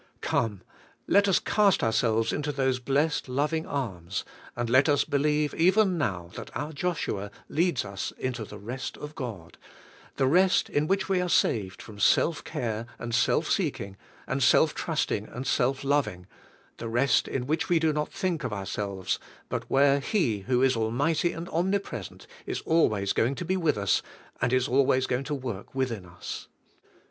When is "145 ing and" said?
14.31-14.43